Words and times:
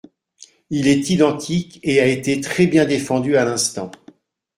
Il 0.71 0.87
est 0.87 1.11
identique 1.11 1.79
et 1.83 1.99
a 1.99 2.07
été 2.07 2.41
très 2.41 2.65
bien 2.65 2.85
défendu 2.85 3.37
à 3.37 3.45
l’instant. 3.45 3.91